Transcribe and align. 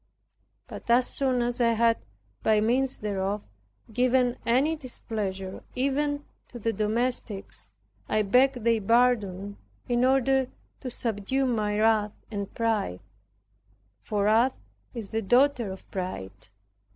But 0.65 0.89
as 0.89 1.05
soon 1.05 1.43
as 1.43 1.61
I 1.61 1.73
had 1.73 1.99
by 2.41 2.59
means 2.59 2.97
thereof, 2.97 3.43
given 3.93 4.35
any 4.47 4.75
displeasure, 4.75 5.63
even 5.75 6.25
to 6.47 6.57
the 6.57 6.73
domestics, 6.73 7.69
I 8.09 8.23
begged 8.23 8.63
their 8.63 8.81
pardon, 8.81 9.57
in 9.87 10.03
order 10.03 10.47
to 10.79 10.89
subdue 10.89 11.45
my 11.45 11.79
wrath 11.79 12.13
and 12.31 12.51
pride; 12.51 13.01
for 14.01 14.23
wrath 14.23 14.57
is 14.95 15.09
the 15.09 15.21
daughter 15.21 15.71
of 15.71 15.87
pride. 15.91 16.47